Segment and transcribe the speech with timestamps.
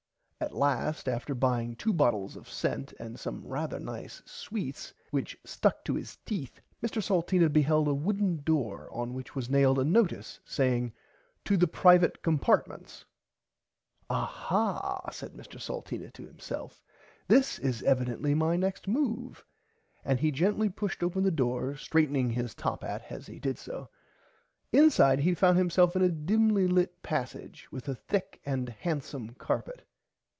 [0.43, 5.85] At last after buying two bottles of scent and some rarther nice sweets which stuck
[5.85, 10.39] to his teeth Mr Salteena beheld a wooden door on which was nailed a notice
[10.43, 10.93] saying
[11.45, 13.05] To the Privite Compartments.
[14.09, 16.81] Ah ha said Mr Salteena to himself
[17.27, 19.45] this is [Pg 50] evidently my next move,
[20.03, 23.89] and he gently pushed open the door straitening his top hat as he did so.
[24.71, 29.85] Inside he found himself in a dimly lit passage with a thick and handsom carpet.